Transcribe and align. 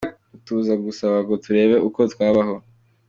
Tuza 0.45 0.73
gusaba 0.85 1.17
ngo 1.23 1.33
turebe 1.43 1.75
uko 1.87 1.99
twabaho. 2.11 2.55